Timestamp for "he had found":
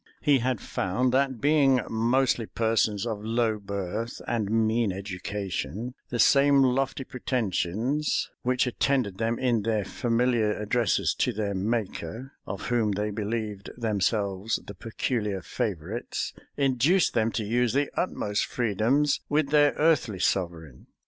0.21-1.11